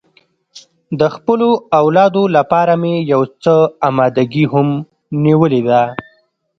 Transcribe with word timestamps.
د 0.99 1.01
خپلو 1.15 1.49
اولادو 1.81 2.23
لپاره 2.37 2.73
مې 2.81 2.95
یو 3.11 3.21
څه 3.43 3.55
اماده 3.87 4.23
ګي 4.33 4.45
هم 4.53 4.67
نیولې 5.23 5.61
ده. 5.69 5.81